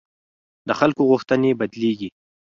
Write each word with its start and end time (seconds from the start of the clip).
د 0.67 0.69
خلکو 0.79 1.01
غوښتنې 1.09 1.51
بدلېږي 1.59 2.09